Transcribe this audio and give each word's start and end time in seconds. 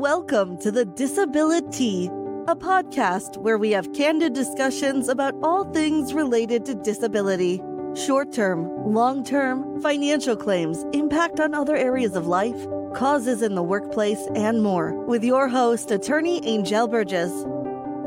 Welcome 0.00 0.56
to 0.60 0.72
the 0.72 0.86
DisabiliTEA, 0.86 2.06
a 2.48 2.56
podcast 2.56 3.36
where 3.36 3.58
we 3.58 3.70
have 3.72 3.92
candid 3.92 4.32
discussions 4.32 5.10
about 5.10 5.34
all 5.42 5.70
things 5.74 6.14
related 6.14 6.64
to 6.64 6.74
disability 6.74 7.60
short 7.94 8.32
term, 8.32 8.66
long 8.90 9.22
term, 9.22 9.78
financial 9.82 10.36
claims, 10.36 10.86
impact 10.94 11.38
on 11.38 11.54
other 11.54 11.76
areas 11.76 12.16
of 12.16 12.26
life, 12.26 12.56
causes 12.94 13.42
in 13.42 13.54
the 13.54 13.62
workplace, 13.62 14.26
and 14.34 14.62
more. 14.62 14.94
With 15.04 15.22
your 15.22 15.48
host, 15.48 15.90
attorney 15.90 16.40
Anjel 16.40 16.90
Burgess. 16.90 17.44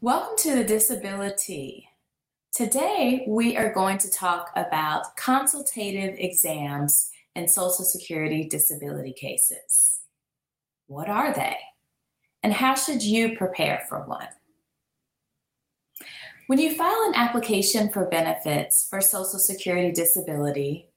Welcome 0.00 0.36
to 0.36 0.54
the 0.54 0.64
DisabiliTEA. 0.64 1.86
Today 2.54 3.24
we 3.26 3.56
are 3.56 3.74
going 3.74 3.98
to 3.98 4.08
talk 4.08 4.52
about 4.54 5.16
consultative 5.16 6.14
exams 6.18 7.10
in 7.34 7.48
Social 7.48 7.84
Security 7.84 8.44
disability 8.44 9.12
cases. 9.12 9.98
What 10.86 11.08
are 11.08 11.34
they? 11.34 11.56
And 12.44 12.52
how 12.52 12.76
should 12.76 13.02
you 13.02 13.36
prepare 13.36 13.86
for 13.88 14.06
one? 14.06 14.28
When 16.46 16.60
you 16.60 16.76
file 16.76 17.02
an 17.08 17.16
application 17.16 17.88
for 17.88 18.08
benefits 18.08 18.86
for 18.88 19.00
Social 19.00 19.40
Security 19.40 19.90
disability, 19.90 20.87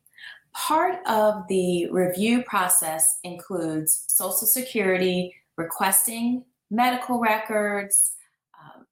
part 0.53 0.99
of 1.07 1.47
the 1.47 1.89
review 1.91 2.43
process 2.43 3.19
includes 3.23 4.05
Social 4.07 4.47
Security 4.47 5.33
requesting 5.57 6.43
medical 6.69 7.19
records, 7.19 8.13
um, 8.59 8.85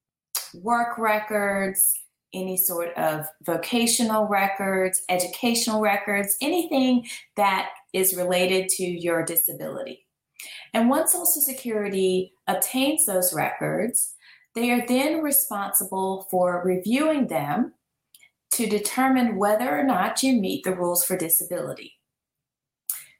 work 0.62 0.98
records, 0.98 1.94
any 2.34 2.58
sort 2.58 2.96
of 2.96 3.26
vocational 3.44 4.28
records, 4.28 5.02
educational 5.10 5.82
records, 5.82 6.38
anything 6.42 7.06
that 7.36 7.70
is 7.94 8.16
related 8.16 8.70
to 8.70 8.84
your 8.84 9.26
disability. 9.26 10.06
And 10.74 10.90
once 10.90 11.14
Social 11.14 11.26
Security 11.26 12.34
obtains 12.48 13.06
those 13.06 13.34
records, 13.34 14.14
they 14.56 14.72
are 14.72 14.86
then 14.88 15.22
responsible 15.22 16.28
for 16.30 16.62
reviewing 16.64 17.28
them 17.28 17.74
to 18.52 18.68
determine 18.68 19.38
whether 19.38 19.70
or 19.70 19.84
not 19.84 20.24
you 20.24 20.34
meet 20.34 20.64
the 20.64 20.76
rules 20.76 21.04
for 21.04 21.18
disability. 21.18 21.94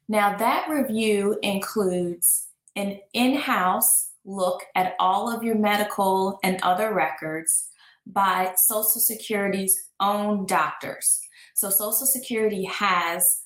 Now, 0.08 0.36
that 0.36 0.68
review 0.68 1.38
includes 1.42 2.48
an 2.76 3.00
in 3.12 3.36
house 3.36 4.10
look 4.24 4.64
at 4.74 4.94
all 4.98 5.34
of 5.34 5.42
your 5.42 5.54
medical 5.54 6.38
and 6.42 6.60
other 6.62 6.92
records 6.92 7.68
by 8.06 8.52
Social 8.56 9.00
Security's 9.00 9.88
own 10.00 10.46
doctors. 10.46 11.20
So, 11.54 11.70
Social 11.70 12.06
Security 12.06 12.64
has 12.64 13.42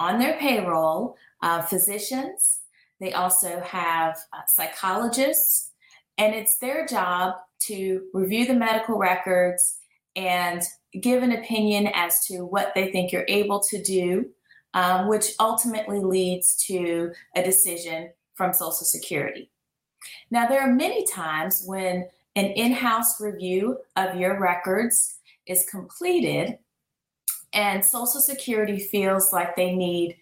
on 0.00 0.18
their 0.18 0.38
payroll 0.38 1.16
uh, 1.42 1.62
physicians, 1.62 2.60
they 3.00 3.12
also 3.12 3.60
have 3.60 4.16
uh, 4.32 4.42
psychologists, 4.46 5.72
and 6.16 6.34
it's 6.34 6.58
their 6.58 6.86
job 6.86 7.34
to 7.62 8.02
review 8.12 8.46
the 8.46 8.54
medical 8.54 8.96
records 8.96 9.78
and 10.16 10.62
give 11.00 11.22
an 11.22 11.32
opinion 11.32 11.88
as 11.94 12.24
to 12.26 12.44
what 12.44 12.72
they 12.74 12.90
think 12.90 13.12
you're 13.12 13.24
able 13.28 13.60
to 13.60 13.82
do, 13.82 14.30
um, 14.74 15.08
which 15.08 15.32
ultimately 15.40 16.00
leads 16.00 16.56
to 16.66 17.12
a 17.36 17.42
decision 17.42 18.10
from 18.34 18.52
Social 18.52 18.72
Security. 18.72 19.50
Now, 20.30 20.46
there 20.46 20.60
are 20.60 20.72
many 20.72 21.04
times 21.06 21.62
when 21.66 22.08
an 22.36 22.46
in 22.46 22.72
house 22.72 23.20
review 23.20 23.78
of 23.96 24.16
your 24.16 24.40
records 24.40 25.18
is 25.46 25.66
completed 25.70 26.58
and 27.52 27.84
Social 27.84 28.20
Security 28.20 28.80
feels 28.80 29.32
like 29.32 29.54
they 29.54 29.74
need 29.74 30.16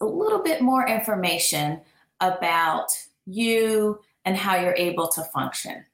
a 0.00 0.04
little 0.04 0.42
bit 0.42 0.60
more 0.60 0.86
information 0.86 1.80
about 2.20 2.88
you 3.26 4.00
and 4.24 4.36
how 4.36 4.56
you're 4.56 4.74
able 4.76 5.08
to 5.08 5.22
function. 5.22 5.84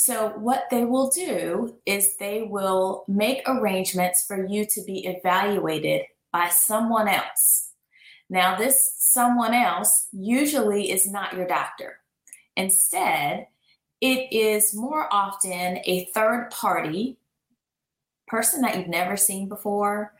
So, 0.00 0.28
what 0.38 0.68
they 0.70 0.84
will 0.84 1.10
do 1.10 1.76
is 1.84 2.16
they 2.16 2.42
will 2.42 3.04
make 3.08 3.42
arrangements 3.48 4.24
for 4.24 4.46
you 4.46 4.64
to 4.64 4.84
be 4.84 5.04
evaluated 5.04 6.02
by 6.32 6.50
someone 6.50 7.08
else. 7.08 7.72
Now, 8.30 8.56
this 8.56 8.94
someone 8.96 9.54
else 9.54 10.06
usually 10.12 10.92
is 10.92 11.10
not 11.10 11.34
your 11.34 11.48
doctor. 11.48 11.96
Instead, 12.56 13.48
it 14.00 14.32
is 14.32 14.72
more 14.72 15.12
often 15.12 15.80
a 15.84 16.08
third 16.14 16.52
party 16.52 17.18
person 18.28 18.60
that 18.60 18.76
you've 18.76 18.86
never 18.86 19.16
seen 19.16 19.48
before. 19.48 20.14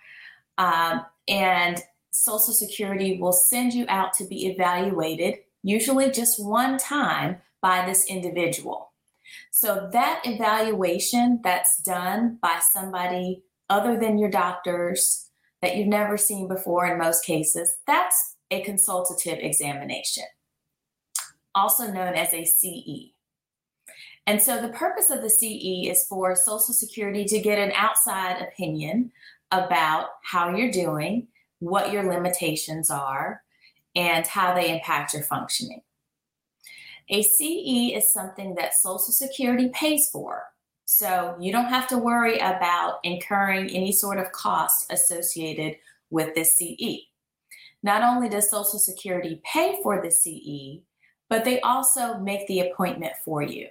Um, 0.59 1.07
and 1.29 1.81
Social 2.11 2.53
Security 2.53 3.21
will 3.21 3.33
send 3.33 3.75
you 3.75 3.87
out 3.89 4.13
to 4.15 4.25
be 4.25 4.49
evaluated 4.49 5.37
usually 5.63 6.11
just 6.11 6.45
one 6.45 6.79
time 6.79 7.37
by 7.63 7.87
this 7.87 8.07
individual. 8.07 8.88
So 9.61 9.89
that 9.93 10.21
evaluation 10.25 11.41
that's 11.43 11.83
done 11.83 12.39
by 12.41 12.61
somebody 12.73 13.43
other 13.69 13.99
than 13.99 14.17
your 14.17 14.31
doctors 14.31 15.31
that 15.63 15.75
you've 15.75 15.89
never 15.89 16.17
seen 16.17 16.47
before 16.47 16.87
in 16.87 16.97
most 16.97 17.25
cases, 17.25 17.75
that's 17.85 18.37
a 18.53 18.63
consultative 18.63 19.41
examination, 19.41 20.23
also 21.57 21.91
known 21.91 22.15
as 22.15 22.33
a 22.33 22.45
CE. 22.45 23.15
And 24.29 24.41
so 24.41 24.63
the 24.63 24.69
purpose 24.69 25.11
of 25.11 25.23
the 25.23 25.29
CE 25.29 25.91
is 25.91 26.07
for 26.09 26.37
Social 26.37 26.73
Security 26.73 27.25
to 27.25 27.41
get 27.41 27.59
an 27.59 27.73
outside 27.75 28.41
opinion 28.41 29.11
about 29.51 30.11
how 30.23 30.55
you're 30.55 30.71
doing, 30.71 31.27
what 31.59 31.91
your 31.91 32.05
limitations 32.05 32.93
are, 32.93 33.43
and 33.97 34.25
how 34.25 34.55
they 34.55 34.73
impact 34.73 35.15
your 35.15 35.25
functioning. 35.25 35.81
A 37.11 37.23
CE 37.23 37.97
is 37.97 38.13
something 38.13 38.55
that 38.57 38.75
Social 38.75 39.13
Security 39.13 39.71
pays 39.71 40.09
for. 40.11 40.43
So 40.85 41.37
you 41.41 41.53
don't 41.53 41.69
have 41.69 41.87
to 41.89 41.99
worry 41.99 42.39
about 42.39 43.01
incurring 43.05 43.71
any 43.71 43.93
sort 43.93 44.19
of 44.19 44.33
cost 44.33 44.91
associated 44.91 45.77
with 46.11 46.35
this 46.35 46.57
CE. 46.57 47.09
Not 47.83 48.03
only 48.03 48.29
does 48.29 48.51
Social 48.51 48.79
Security 48.79 49.41
pay 49.45 49.79
for 49.83 50.03
the 50.03 50.11
CE, 50.11 50.83
but 51.29 51.45
they 51.45 51.61
also 51.61 52.19
make 52.19 52.47
the 52.47 52.61
appointment 52.61 53.13
for 53.25 53.43
you. 53.43 53.69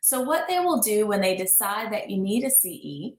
So, 0.00 0.20
what 0.20 0.46
they 0.46 0.60
will 0.60 0.80
do 0.80 1.06
when 1.06 1.20
they 1.20 1.36
decide 1.36 1.92
that 1.92 2.08
you 2.08 2.18
need 2.18 2.44
a 2.44 2.50
CE 2.50 3.16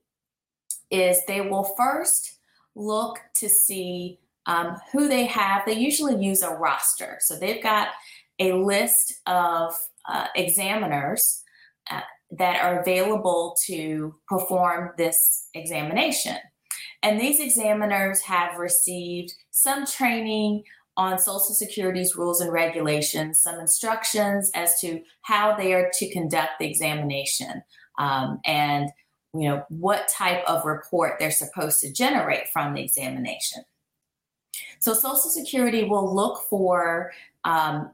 is 0.90 1.18
they 1.26 1.40
will 1.40 1.74
first 1.76 2.38
look 2.74 3.20
to 3.34 3.48
see 3.48 4.18
um, 4.46 4.76
who 4.92 5.08
they 5.08 5.26
have. 5.26 5.64
They 5.64 5.74
usually 5.74 6.24
use 6.24 6.42
a 6.42 6.50
roster. 6.50 7.18
So 7.20 7.36
they've 7.36 7.62
got 7.62 7.88
a 8.38 8.52
list 8.52 9.20
of 9.26 9.74
uh, 10.08 10.26
examiners 10.34 11.42
uh, 11.90 12.00
that 12.30 12.62
are 12.62 12.80
available 12.80 13.56
to 13.66 14.14
perform 14.28 14.92
this 14.96 15.48
examination. 15.54 16.36
And 17.02 17.20
these 17.20 17.40
examiners 17.40 18.20
have 18.22 18.56
received 18.58 19.34
some 19.50 19.86
training 19.86 20.64
on 20.96 21.18
Social 21.18 21.54
Security's 21.54 22.16
rules 22.16 22.40
and 22.40 22.52
regulations, 22.52 23.42
some 23.42 23.58
instructions 23.58 24.50
as 24.54 24.80
to 24.80 25.02
how 25.22 25.56
they 25.56 25.74
are 25.74 25.90
to 25.92 26.12
conduct 26.12 26.52
the 26.58 26.66
examination, 26.66 27.62
um, 27.98 28.40
and 28.44 28.90
you 29.34 29.48
know 29.48 29.64
what 29.68 30.08
type 30.08 30.44
of 30.46 30.64
report 30.64 31.16
they're 31.18 31.30
supposed 31.30 31.80
to 31.80 31.92
generate 31.92 32.48
from 32.52 32.74
the 32.74 32.82
examination. 32.82 33.64
So 34.78 34.94
Social 34.94 35.16
Security 35.30 35.84
will 35.84 36.14
look 36.14 36.42
for 36.48 37.12
um, 37.44 37.90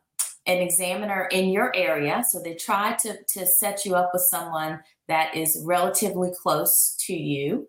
an 0.47 0.59
examiner 0.59 1.29
in 1.31 1.51
your 1.51 1.75
area. 1.77 2.25
So 2.29 2.41
they 2.41 2.55
try 2.55 2.95
to, 2.95 3.19
to 3.35 3.47
set 3.47 3.85
you 3.85 3.95
up 3.95 4.11
with 4.13 4.23
someone 4.23 4.81
that 5.09 5.37
is 5.37 5.63
relatively 5.65 6.31
close 6.43 6.97
to 7.07 7.15
you. 7.15 7.69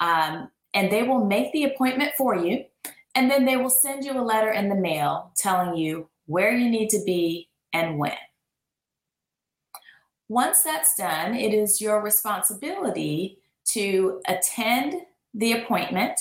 Um, 0.00 0.50
and 0.74 0.90
they 0.90 1.02
will 1.02 1.24
make 1.24 1.52
the 1.52 1.64
appointment 1.64 2.12
for 2.16 2.36
you. 2.36 2.64
And 3.14 3.30
then 3.30 3.44
they 3.44 3.56
will 3.56 3.70
send 3.70 4.04
you 4.04 4.12
a 4.12 4.22
letter 4.22 4.50
in 4.50 4.68
the 4.68 4.74
mail 4.74 5.32
telling 5.36 5.76
you 5.76 6.08
where 6.26 6.52
you 6.52 6.68
need 6.68 6.90
to 6.90 7.02
be 7.04 7.48
and 7.72 7.98
when. 7.98 8.12
Once 10.28 10.62
that's 10.62 10.96
done, 10.96 11.34
it 11.34 11.54
is 11.54 11.80
your 11.80 12.02
responsibility 12.02 13.38
to 13.66 14.20
attend 14.28 14.94
the 15.32 15.52
appointment 15.52 16.18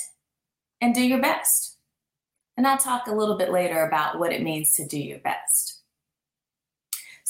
and 0.80 0.94
do 0.94 1.02
your 1.02 1.22
best. 1.22 1.78
And 2.58 2.68
I'll 2.68 2.78
talk 2.78 3.08
a 3.08 3.16
little 3.16 3.38
bit 3.38 3.52
later 3.52 3.86
about 3.86 4.20
what 4.20 4.32
it 4.32 4.44
means 4.44 4.74
to 4.74 4.88
do 4.88 5.00
your 5.00 5.20
best. 5.20 5.75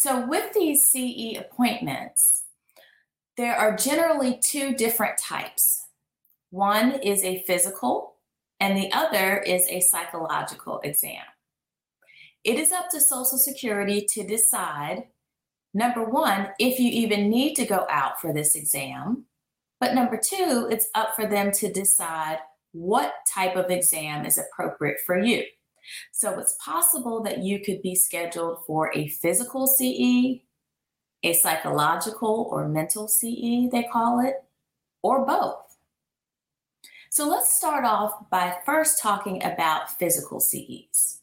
So, 0.05 0.23
with 0.27 0.53
these 0.53 0.87
CE 0.87 1.35
appointments, 1.35 2.43
there 3.37 3.55
are 3.55 3.75
generally 3.75 4.37
two 4.37 4.75
different 4.75 5.17
types. 5.17 5.87
One 6.51 6.99
is 7.01 7.23
a 7.23 7.41
physical, 7.47 8.13
and 8.59 8.77
the 8.77 8.91
other 8.93 9.39
is 9.39 9.67
a 9.67 9.81
psychological 9.81 10.79
exam. 10.83 11.23
It 12.43 12.59
is 12.59 12.71
up 12.71 12.91
to 12.91 13.01
Social 13.01 13.39
Security 13.39 14.05
to 14.11 14.23
decide 14.23 15.05
number 15.73 16.03
one, 16.03 16.49
if 16.59 16.79
you 16.79 16.91
even 16.91 17.31
need 17.31 17.55
to 17.55 17.65
go 17.65 17.87
out 17.89 18.21
for 18.21 18.31
this 18.31 18.53
exam. 18.53 19.25
But 19.79 19.95
number 19.95 20.21
two, 20.23 20.67
it's 20.69 20.87
up 20.93 21.15
for 21.15 21.25
them 21.25 21.51
to 21.53 21.73
decide 21.73 22.37
what 22.73 23.11
type 23.33 23.55
of 23.55 23.71
exam 23.71 24.23
is 24.23 24.37
appropriate 24.37 24.97
for 25.03 25.17
you. 25.17 25.45
So 26.11 26.39
it's 26.39 26.57
possible 26.63 27.21
that 27.23 27.39
you 27.39 27.59
could 27.59 27.81
be 27.81 27.95
scheduled 27.95 28.65
for 28.65 28.91
a 28.93 29.07
physical 29.07 29.67
CE, 29.67 30.41
a 31.23 31.33
psychological 31.33 32.47
or 32.51 32.67
mental 32.67 33.07
CE, 33.07 33.69
they 33.71 33.87
call 33.91 34.19
it, 34.19 34.43
or 35.01 35.25
both. 35.25 35.77
So 37.09 37.27
let's 37.27 37.53
start 37.53 37.85
off 37.85 38.29
by 38.29 38.57
first 38.65 39.01
talking 39.01 39.41
about 39.43 39.97
physical 39.97 40.39
CEs. 40.39 41.21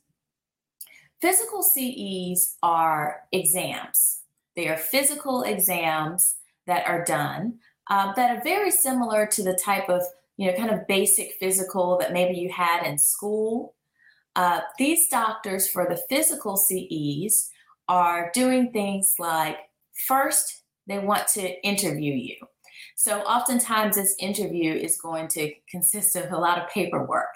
Physical 1.21 1.63
CEs 1.63 2.57
are 2.63 3.25
exams. 3.31 4.23
They 4.57 4.69
are 4.69 4.77
physical 4.77 5.43
exams 5.43 6.37
that 6.67 6.87
are 6.87 7.05
done 7.05 7.59
uh, 7.91 8.13
that 8.15 8.37
are 8.37 8.43
very 8.43 8.71
similar 8.71 9.27
to 9.27 9.43
the 9.43 9.55
type 9.55 9.89
of, 9.89 10.03
you 10.37 10.47
know, 10.47 10.57
kind 10.57 10.71
of 10.71 10.87
basic 10.87 11.35
physical 11.39 11.99
that 11.99 12.13
maybe 12.13 12.39
you 12.39 12.51
had 12.51 12.87
in 12.87 12.99
school. 12.99 13.75
Uh, 14.35 14.61
these 14.79 15.09
doctors 15.09 15.69
for 15.69 15.87
the 15.89 16.01
physical 16.09 16.57
CEs 16.57 17.51
are 17.89 18.31
doing 18.35 18.73
things 18.73 19.15
like 19.19 19.57
first, 20.07 20.63
they 20.87 20.99
want 20.99 21.29
to 21.29 21.63
interview 21.67 22.15
you. 22.15 22.37
So, 22.97 23.21
oftentimes, 23.21 23.97
this 23.97 24.15
interview 24.19 24.73
is 24.73 25.01
going 25.01 25.29
to 25.29 25.53
consist 25.69 26.17
of 26.17 26.31
a 26.33 26.39
lot 26.39 26.59
of 26.59 26.69
paperwork. 26.69 27.29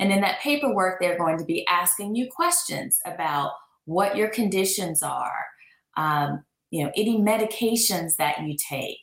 And 0.00 0.12
in 0.12 0.20
that 0.20 0.40
paperwork, 0.40 1.00
they're 1.00 1.18
going 1.18 1.38
to 1.38 1.44
be 1.44 1.66
asking 1.68 2.14
you 2.14 2.28
questions 2.30 2.98
about 3.04 3.52
what 3.84 4.16
your 4.16 4.28
conditions 4.28 5.02
are, 5.02 5.44
um, 5.96 6.44
you 6.70 6.84
know, 6.84 6.92
any 6.96 7.18
medications 7.18 8.16
that 8.16 8.42
you 8.42 8.56
take, 8.56 9.00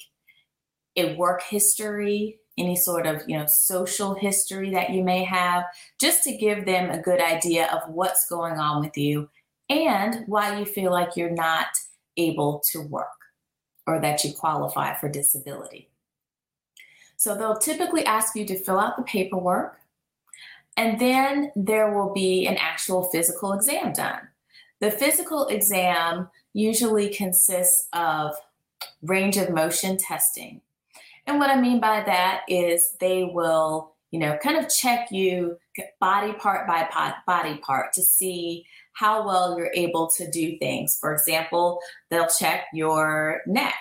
a 0.96 1.16
work 1.16 1.42
history, 1.44 2.40
any 2.60 2.76
sort 2.76 3.08
of 3.08 3.24
you 3.28 3.38
know 3.38 3.46
social 3.48 4.14
history 4.14 4.70
that 4.72 4.92
you 4.92 5.04
may 5.04 5.24
have 5.24 5.64
just 6.00 6.24
to 6.24 6.38
give 6.38 6.66
them 6.66 6.92
a 6.92 7.02
good 7.02 7.22
idea 7.22 7.68
of 7.72 7.90
what's 7.90 8.28
going 8.28 8.60
on 8.60 8.84
with 8.84 8.98
you 8.98 9.30
and 9.70 10.24
why 10.28 10.60
you 10.60 10.66
feel 10.66 10.92
like 10.92 11.16
you're 11.16 11.30
not 11.30 11.68
able 12.18 12.62
to 12.72 12.82
work 12.82 13.08
or 13.88 14.00
that 14.00 14.24
you 14.24 14.34
qualify 14.34 14.94
for 14.96 15.10
disability. 15.10 15.90
So 17.18 17.36
they'll 17.36 17.58
typically 17.58 18.06
ask 18.06 18.36
you 18.36 18.46
to 18.46 18.58
fill 18.58 18.80
out 18.80 18.98
the 18.98 19.04
paperwork 19.04 19.80
and 20.78 21.00
then 21.00 21.52
there 21.56 21.94
will 21.94 22.14
be 22.14 22.48
an 22.48 22.58
actual 22.58 23.04
physical 23.04 23.54
exam 23.54 23.94
done. 23.94 24.22
The 24.80 24.92
physical 24.92 25.48
exam 25.48 26.30
usually 26.54 27.10
consists 27.10 27.88
of 27.94 28.36
range 29.02 29.38
of 29.38 29.50
motion 29.50 29.98
testing 29.98 30.62
and 31.30 31.38
what 31.38 31.52
I 31.52 31.62
mean 31.62 31.80
by 31.80 32.02
that 32.08 32.42
is 32.48 32.96
they 33.00 33.24
will, 33.24 33.96
you 34.10 34.20
know, 34.20 34.36
kind 34.42 34.58
of 34.58 34.68
check 34.68 35.12
you 35.12 35.58
body 36.02 36.34
part 36.34 36.68
by 36.68 36.90
body 37.28 37.58
part 37.58 37.94
to 37.94 38.02
see 38.02 38.66
how 38.94 39.24
well 39.24 39.56
you're 39.56 39.72
able 39.76 40.10
to 40.18 40.30
do 40.32 40.58
things. 40.58 40.98
For 41.00 41.14
example, 41.14 41.80
they'll 42.10 42.28
check 42.28 42.66
your 42.74 43.42
neck 43.46 43.78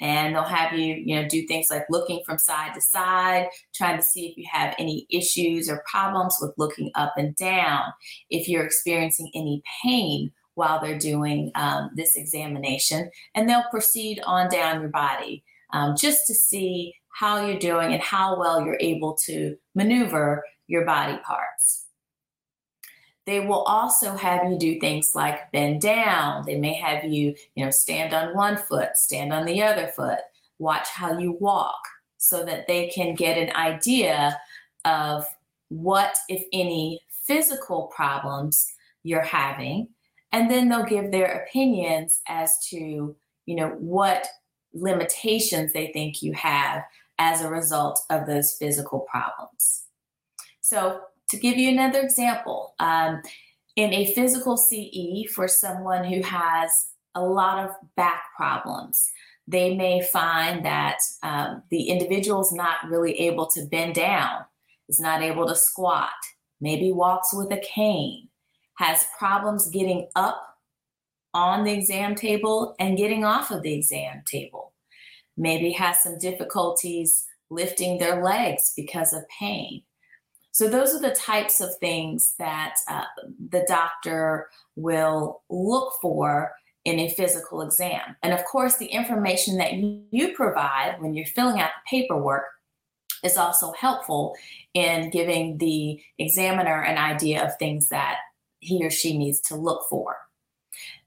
and 0.00 0.32
they'll 0.32 0.44
have 0.44 0.74
you, 0.74 0.94
you 0.94 1.16
know, 1.16 1.28
do 1.28 1.44
things 1.48 1.70
like 1.70 1.84
looking 1.90 2.22
from 2.24 2.38
side 2.38 2.72
to 2.74 2.80
side, 2.80 3.48
trying 3.74 3.96
to 3.96 4.02
see 4.02 4.28
if 4.28 4.36
you 4.36 4.44
have 4.52 4.72
any 4.78 5.08
issues 5.10 5.68
or 5.68 5.82
problems 5.90 6.38
with 6.40 6.54
looking 6.56 6.92
up 6.94 7.14
and 7.16 7.34
down, 7.34 7.82
if 8.30 8.48
you're 8.48 8.64
experiencing 8.64 9.28
any 9.34 9.60
pain 9.82 10.30
while 10.54 10.80
they're 10.80 10.98
doing 10.98 11.50
um, 11.56 11.90
this 11.96 12.14
examination, 12.14 13.10
and 13.34 13.48
they'll 13.48 13.64
proceed 13.72 14.20
on 14.24 14.48
down 14.48 14.80
your 14.80 14.90
body 14.90 15.42
um, 15.72 15.96
just 15.96 16.26
to 16.26 16.34
see 16.34 16.94
how 17.08 17.44
you're 17.44 17.58
doing 17.58 17.92
and 17.92 18.02
how 18.02 18.38
well 18.38 18.64
you're 18.64 18.78
able 18.80 19.14
to 19.26 19.56
maneuver 19.74 20.42
your 20.66 20.84
body 20.84 21.18
parts. 21.24 21.86
They 23.24 23.40
will 23.40 23.62
also 23.62 24.16
have 24.16 24.50
you 24.50 24.58
do 24.58 24.80
things 24.80 25.12
like 25.14 25.52
bend 25.52 25.80
down. 25.80 26.44
They 26.44 26.58
may 26.58 26.74
have 26.74 27.04
you, 27.04 27.34
you 27.54 27.64
know, 27.64 27.70
stand 27.70 28.12
on 28.12 28.34
one 28.34 28.56
foot, 28.56 28.96
stand 28.96 29.32
on 29.32 29.44
the 29.44 29.62
other 29.62 29.88
foot, 29.88 30.18
watch 30.58 30.88
how 30.88 31.18
you 31.18 31.36
walk 31.38 31.80
so 32.16 32.44
that 32.44 32.66
they 32.66 32.88
can 32.88 33.14
get 33.14 33.38
an 33.38 33.54
idea 33.54 34.40
of 34.84 35.24
what, 35.68 36.16
if 36.28 36.44
any, 36.52 37.00
physical 37.24 37.92
problems 37.94 38.66
you're 39.04 39.22
having. 39.22 39.88
And 40.32 40.50
then 40.50 40.68
they'll 40.68 40.84
give 40.84 41.12
their 41.12 41.44
opinions 41.44 42.20
as 42.26 42.56
to, 42.70 43.14
you 43.46 43.54
know, 43.54 43.68
what 43.78 44.26
limitations 44.74 45.72
they 45.72 45.92
think 45.92 46.22
you 46.22 46.32
have 46.32 46.82
as 47.18 47.42
a 47.42 47.48
result 47.50 48.00
of 48.10 48.26
those 48.26 48.56
physical 48.58 49.00
problems. 49.00 49.84
So, 50.60 51.00
to 51.30 51.36
give 51.38 51.56
you 51.56 51.70
another 51.70 52.00
example, 52.00 52.74
um, 52.78 53.22
in 53.76 53.92
a 53.92 54.12
physical 54.12 54.56
CE 54.56 55.30
for 55.32 55.48
someone 55.48 56.04
who 56.04 56.22
has 56.22 56.70
a 57.14 57.22
lot 57.22 57.64
of 57.64 57.74
back 57.96 58.24
problems, 58.36 59.10
they 59.46 59.74
may 59.74 60.02
find 60.02 60.64
that 60.64 60.98
um, 61.22 61.62
the 61.70 61.84
individual 61.84 62.42
is 62.42 62.52
not 62.52 62.88
really 62.88 63.18
able 63.20 63.46
to 63.46 63.66
bend 63.66 63.94
down, 63.94 64.44
is 64.88 65.00
not 65.00 65.22
able 65.22 65.46
to 65.46 65.54
squat, 65.54 66.10
maybe 66.60 66.92
walks 66.92 67.34
with 67.34 67.50
a 67.52 67.60
cane, 67.60 68.28
has 68.76 69.06
problems 69.18 69.70
getting 69.70 70.08
up 70.14 70.51
on 71.34 71.64
the 71.64 71.72
exam 71.72 72.14
table 72.14 72.74
and 72.78 72.98
getting 72.98 73.24
off 73.24 73.50
of 73.50 73.62
the 73.62 73.74
exam 73.74 74.22
table. 74.26 74.72
Maybe 75.36 75.72
has 75.72 76.02
some 76.02 76.18
difficulties 76.18 77.26
lifting 77.50 77.98
their 77.98 78.22
legs 78.22 78.72
because 78.76 79.12
of 79.12 79.28
pain. 79.28 79.82
So, 80.50 80.68
those 80.68 80.94
are 80.94 81.00
the 81.00 81.14
types 81.14 81.60
of 81.60 81.74
things 81.78 82.34
that 82.38 82.74
uh, 82.86 83.04
the 83.50 83.64
doctor 83.66 84.48
will 84.76 85.42
look 85.48 85.94
for 86.02 86.52
in 86.84 86.98
a 86.98 87.08
physical 87.10 87.62
exam. 87.62 88.16
And 88.22 88.34
of 88.34 88.44
course, 88.44 88.76
the 88.76 88.86
information 88.86 89.56
that 89.58 89.74
you 89.74 90.34
provide 90.34 90.96
when 91.00 91.14
you're 91.14 91.26
filling 91.26 91.60
out 91.60 91.70
the 91.70 91.88
paperwork 91.88 92.44
is 93.22 93.36
also 93.36 93.72
helpful 93.72 94.34
in 94.74 95.10
giving 95.10 95.58
the 95.58 96.02
examiner 96.18 96.82
an 96.82 96.98
idea 96.98 97.44
of 97.44 97.56
things 97.56 97.88
that 97.88 98.18
he 98.58 98.84
or 98.84 98.90
she 98.90 99.16
needs 99.16 99.40
to 99.40 99.54
look 99.54 99.88
for. 99.88 100.16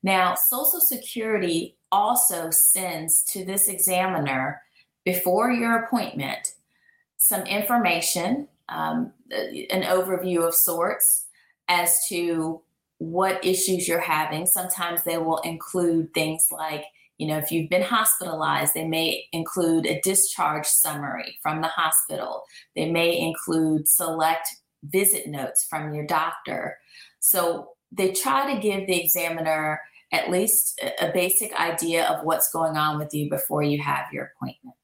Now, 0.06 0.36
Social 0.36 0.82
Security 0.82 1.78
also 1.92 2.52
sends 2.52 3.24
to 3.32 3.44
this 3.44 3.68
examiner 3.68 4.62
before 5.04 5.50
your 5.50 5.84
appointment 5.84 6.54
some 7.18 7.42
information, 7.48 8.48
um, 8.70 9.14
an 9.32 9.82
overview 9.82 10.48
of 10.48 10.54
sorts 10.54 11.26
as 11.70 12.06
to 12.10 12.62
what 13.00 13.44
issues 13.44 13.88
you're 13.88 14.00
having. 14.00 14.46
Sometimes 14.46 15.04
they 15.04 15.18
will 15.18 15.40
include 15.40 16.14
things 16.14 16.50
like, 16.52 16.84
you 17.18 17.26
know, 17.28 17.40
if 17.40 17.52
you've 17.52 17.72
been 17.72 17.82
hospitalized, 17.82 18.76
they 18.76 18.88
may 18.88 19.26
include 19.32 19.88
a 19.88 20.02
discharge 20.02 20.68
summary 20.68 21.40
from 21.42 21.62
the 21.62 21.68
hospital. 21.68 22.44
They 22.76 22.92
may 22.92 23.20
include 23.20 23.88
select 23.88 24.50
visit 24.84 25.26
notes 25.26 25.66
from 25.68 25.96
your 25.96 26.06
doctor. 26.06 26.78
So 27.22 27.70
they 27.92 28.12
try 28.12 28.54
to 28.54 28.62
give 28.62 28.86
the 28.86 29.02
examiner 29.02 29.82
at 30.16 30.32
least 30.32 30.82
a 31.02 31.12
basic 31.12 31.54
idea 31.60 32.08
of 32.08 32.26
what's 32.26 32.52
going 32.52 32.78
on 32.78 32.98
with 32.98 33.14
you 33.14 33.30
before 33.30 33.64
you 33.64 33.82
have 33.82 34.06
your 34.14 34.32
appointment. 34.36 34.76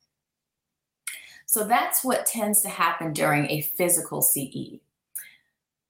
So 1.46 1.64
that's 1.64 2.04
what 2.04 2.26
tends 2.26 2.62
to 2.62 2.70
happen 2.70 3.14
during 3.14 3.50
a 3.50 3.62
physical 3.62 4.22
CE. 4.22 4.80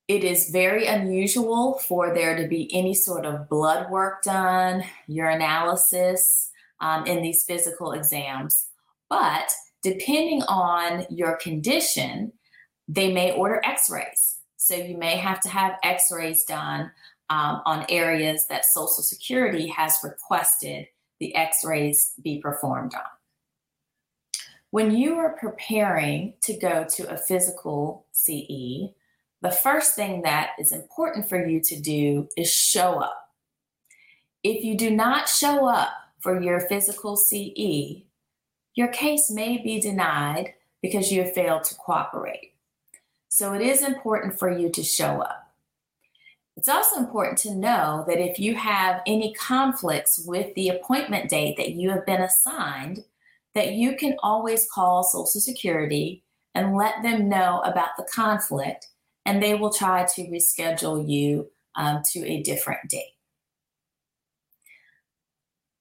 It 0.07 0.24
is 0.24 0.50
very 0.50 0.88
unusual 0.88 1.79
for 1.88 2.13
there 2.13 2.36
to 2.36 2.48
be 2.48 2.69
any 2.74 2.93
sort 2.93 3.25
of 3.25 3.48
blood 3.50 3.89
work 3.89 4.24
done, 4.24 4.83
urinalysis 5.10 6.50
um, 6.79 7.05
in 7.05 7.21
these 7.21 7.43
physical 7.43 7.93
exams. 7.93 8.67
But 9.10 9.51
depending 9.83 10.41
on 10.43 11.05
your 11.10 11.38
condition, 11.38 12.33
they 12.88 13.13
may 13.13 13.31
order 13.31 13.62
x 13.63 13.89
rays. 13.89 14.39
So 14.57 14.75
you 14.75 14.98
may 14.98 15.15
have 15.15 15.39
to 15.41 15.50
have 15.50 15.77
x 15.83 16.12
rays 16.12 16.43
done 16.43 16.91
um, 17.31 17.61
on 17.65 17.85
areas 17.88 18.45
that 18.47 18.65
Social 18.65 19.03
Security 19.03 19.67
has 19.67 19.97
requested 20.03 20.85
the 21.21 21.33
x 21.33 21.63
rays 21.63 22.13
be 22.21 22.41
performed 22.41 22.93
on. 22.93 23.01
When 24.71 24.91
you 24.91 25.15
are 25.15 25.38
preparing 25.38 26.33
to 26.43 26.57
go 26.57 26.85
to 26.95 27.09
a 27.09 27.17
physical 27.17 28.05
CE, 28.11 28.91
the 29.41 29.51
first 29.63 29.95
thing 29.95 30.23
that 30.23 30.51
is 30.59 30.73
important 30.73 31.29
for 31.29 31.45
you 31.45 31.61
to 31.61 31.79
do 31.79 32.27
is 32.35 32.51
show 32.51 33.00
up. 33.00 33.29
If 34.43 34.63
you 34.65 34.77
do 34.77 34.91
not 34.91 35.29
show 35.29 35.67
up 35.67 35.89
for 36.19 36.41
your 36.41 36.59
physical 36.59 37.15
CE, 37.15 38.03
your 38.75 38.89
case 38.89 39.29
may 39.29 39.57
be 39.57 39.79
denied 39.79 40.53
because 40.81 41.11
you 41.11 41.23
have 41.23 41.33
failed 41.33 41.63
to 41.65 41.75
cooperate. 41.75 42.53
So 43.29 43.53
it 43.53 43.61
is 43.61 43.83
important 43.83 44.38
for 44.38 44.51
you 44.51 44.69
to 44.69 44.83
show 44.83 45.21
up. 45.21 45.50
It's 46.62 46.70
also 46.70 46.98
important 46.98 47.39
to 47.39 47.56
know 47.56 48.06
that 48.08 48.20
if 48.20 48.38
you 48.38 48.53
have 48.53 49.01
any 49.08 49.34
conflicts 49.34 50.24
with 50.27 50.53
the 50.53 50.70
appointment 50.70 51.27
date 51.27 51.58
that 51.58 51.72
you 51.72 51.89
have 51.89 52.06
been 52.06 52.22
assigned, 52.22 53.03
that 53.56 53.74
you 53.74 53.96
can 53.96 54.15
always 54.22 54.70
call 54.72 55.01
Social 55.01 55.25
Security 55.25 56.24
and 56.53 56.75
let 56.75 57.01
them 57.01 57.27
know 57.27 57.62
about 57.62 57.98
the 57.98 58.03
conflict, 58.03 58.89
and 59.25 59.41
they 59.41 59.56
will 59.56 59.74
try 59.74 60.06
to 60.13 60.22
reschedule 60.27 61.10
you 61.10 61.50
um, 61.74 62.03
to 62.12 62.20
a 62.27 62.44
different 62.44 62.88
date. 62.88 63.15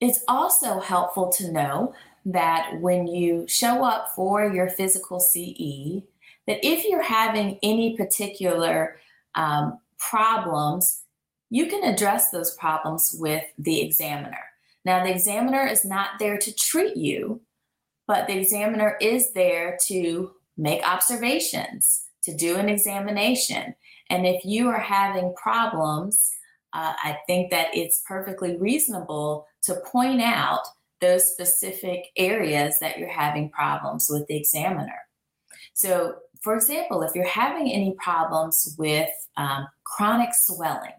It's 0.01 0.25
also 0.29 0.81
helpful 0.81 1.29
to 1.33 1.53
know 1.53 1.95
that 2.25 2.81
when 2.81 3.07
you 3.07 3.45
show 3.47 3.85
up 3.85 4.13
for 4.17 4.51
your 4.51 4.71
physical 4.71 5.21
CE, 5.21 6.01
that 6.47 6.65
if 6.67 6.87
you're 6.87 7.03
having 7.03 7.59
any 7.63 7.99
particular 7.99 8.97
um, 9.35 9.79
problems, 10.01 11.03
you 11.51 11.67
can 11.67 11.85
address 11.85 12.31
those 12.31 12.57
problems 12.57 13.15
with 13.19 13.45
the 13.59 13.81
examiner. 13.81 14.45
Now, 14.85 15.05
the 15.05 15.11
examiner 15.11 15.67
is 15.67 15.85
not 15.85 16.19
there 16.19 16.39
to 16.39 16.55
treat 16.55 16.97
you, 16.97 17.43
but 18.07 18.27
the 18.27 18.39
examiner 18.39 18.97
is 19.01 19.33
there 19.33 19.79
to 19.87 20.33
make 20.57 20.83
observations, 20.87 22.05
to 22.25 22.35
do 22.35 22.57
an 22.57 22.69
examination. 22.69 23.75
And 24.09 24.27
if 24.27 24.45
you 24.45 24.69
are 24.69 24.81
having 24.81 25.35
problems, 25.35 26.31
uh, 26.73 26.95
I 27.03 27.19
think 27.27 27.51
that 27.51 27.69
it's 27.75 28.03
perfectly 28.07 28.57
reasonable 28.57 29.47
to 29.63 29.81
point 29.87 30.23
out 30.23 30.63
those 31.01 31.33
specific 31.33 32.07
areas 32.17 32.79
that 32.81 32.99
you're 32.99 33.09
having 33.09 33.51
problems 33.51 34.09
with 34.11 34.27
the 34.27 34.37
examiner. 34.37 34.99
So, 35.73 36.17
for 36.41 36.55
example, 36.55 37.03
if 37.03 37.15
you're 37.15 37.27
having 37.27 37.71
any 37.71 37.95
problems 38.03 38.75
with 38.79 39.11
um, 39.37 39.67
chronic 39.85 40.31
swelling, 40.33 40.93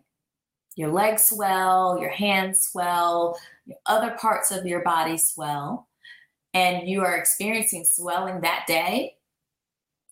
your 0.76 0.92
legs 0.92 1.26
swell, 1.26 1.98
your 2.00 2.12
hands 2.12 2.64
swell, 2.64 3.40
other 3.86 4.12
parts 4.12 4.52
of 4.52 4.66
your 4.66 4.84
body 4.84 5.18
swell, 5.18 5.88
and 6.54 6.88
you 6.88 7.02
are 7.02 7.18
experiencing 7.18 7.86
swelling 7.86 8.42
that 8.42 8.66
day, 8.68 9.16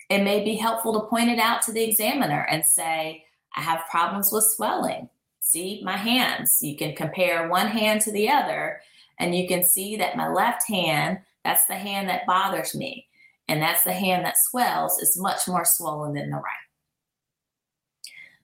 it 0.10 0.24
may 0.24 0.44
be 0.44 0.56
helpful 0.56 1.00
to 1.00 1.08
point 1.08 1.30
it 1.30 1.40
out 1.40 1.62
to 1.64 1.72
the 1.72 1.84
examiner 1.84 2.48
and 2.50 2.66
say, 2.66 3.24
I 3.56 3.62
have 3.62 3.88
problems 3.90 4.32
with 4.32 4.44
swelling. 4.44 5.10
See 5.42 5.82
my 5.84 5.98
hands. 5.98 6.60
You 6.62 6.76
can 6.76 6.96
compare 6.96 7.48
one 7.48 7.68
hand 7.68 8.02
to 8.02 8.12
the 8.12 8.30
other, 8.30 8.82
and 9.20 9.36
you 9.36 9.48
can 9.48 9.64
see 9.64 9.96
that 9.98 10.18
my 10.18 10.28
left 10.28 10.68
hand, 10.68 11.20
that's 11.44 11.66
the 11.66 11.76
hand 11.76 12.10
that 12.10 12.26
bothers 12.26 12.76
me, 12.76 13.08
and 13.50 13.62
that's 13.62 13.84
the 13.84 13.94
hand 13.94 14.24
that 14.26 14.36
swells, 14.38 15.00
is 15.00 15.20
much 15.20 15.48
more 15.48 15.66
swollen 15.66 16.14
than 16.14 16.30
the 16.30 16.38
right. 16.38 16.44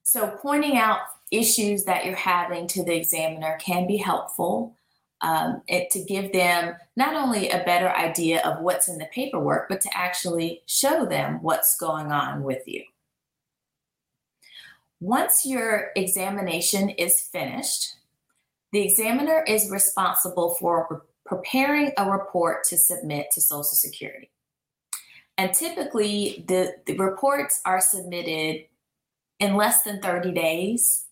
So, 0.01 0.37
pointing 0.41 0.77
out 0.77 0.99
issues 1.31 1.83
that 1.85 2.05
you're 2.05 2.15
having 2.15 2.67
to 2.69 2.83
the 2.83 2.95
examiner 2.95 3.57
can 3.61 3.85
be 3.87 3.97
helpful 3.97 4.75
um, 5.21 5.61
it, 5.67 5.91
to 5.91 6.03
give 6.03 6.33
them 6.33 6.75
not 6.95 7.15
only 7.15 7.49
a 7.49 7.63
better 7.63 7.89
idea 7.89 8.41
of 8.43 8.61
what's 8.61 8.87
in 8.87 8.97
the 8.97 9.07
paperwork, 9.13 9.69
but 9.69 9.81
to 9.81 9.89
actually 9.95 10.63
show 10.65 11.05
them 11.05 11.41
what's 11.41 11.77
going 11.77 12.11
on 12.11 12.43
with 12.43 12.67
you. 12.67 12.83
Once 14.99 15.45
your 15.45 15.91
examination 15.95 16.89
is 16.89 17.21
finished, 17.21 17.95
the 18.71 18.81
examiner 18.81 19.43
is 19.47 19.69
responsible 19.69 20.55
for 20.55 21.05
preparing 21.25 21.91
a 21.97 22.09
report 22.09 22.63
to 22.65 22.77
submit 22.77 23.27
to 23.31 23.41
Social 23.41 23.63
Security. 23.63 24.29
And 25.37 25.53
typically, 25.53 26.45
the, 26.47 26.75
the 26.85 26.97
reports 26.97 27.61
are 27.65 27.81
submitted 27.81 28.65
in 29.39 29.55
less 29.55 29.83
than 29.83 30.01
30 30.01 30.31
days. 30.31 31.05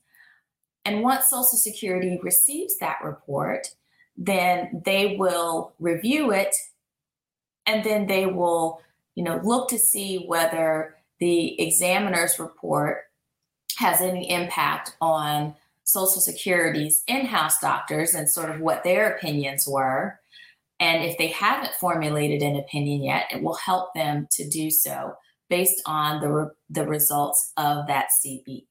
And 0.86 1.02
once 1.02 1.30
Social 1.30 1.58
Security 1.58 2.20
receives 2.22 2.78
that 2.78 3.04
report, 3.04 3.68
then 4.16 4.82
they 4.86 5.16
will 5.18 5.74
review 5.80 6.32
it 6.32 6.56
and 7.66 7.84
then 7.84 8.08
they 8.08 8.26
will, 8.26 8.82
you 9.16 9.24
know, 9.24 9.40
look 9.44 9.70
to 9.70 9.80
see 9.80 10.26
whether 10.28 10.96
the 11.20 11.60
examiner's 11.62 12.40
report 12.40 13.04
has 13.78 14.02
any 14.02 14.30
impact 14.30 14.96
on 15.02 15.56
Social 15.84 16.22
Security's 16.22 17.04
in 17.08 17.26
house 17.26 17.60
doctors 17.60 18.14
and 18.14 18.30
sort 18.30 18.50
of 18.50 18.60
what 18.60 18.84
their 18.84 19.16
opinions 19.16 19.68
were. 19.68 20.20
And 20.84 21.06
if 21.06 21.18
they 21.18 21.28
haven't 21.28 21.76
formulated 21.76 22.42
an 22.42 22.58
opinion 22.58 23.04
yet, 23.04 23.28
it 23.32 23.42
will 23.42 23.54
help 23.54 23.94
them 23.94 24.28
to 24.32 24.50
do 24.50 24.70
so 24.70 25.14
based 25.50 25.82
on 25.86 26.20
the, 26.20 26.28
re- 26.28 26.50
the 26.70 26.86
results 26.86 27.54
of 27.56 27.88
that 27.88 28.08
CE. 28.12 28.66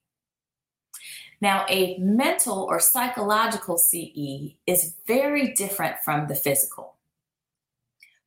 Now, 1.41 1.65
a 1.71 1.97
mental 1.99 2.65
or 2.69 2.81
psychological 2.81 3.79
CE 3.79 4.57
is 4.67 4.97
very 5.07 5.55
different 5.55 5.97
from 6.05 6.27
the 6.27 6.35
physical. 6.35 6.97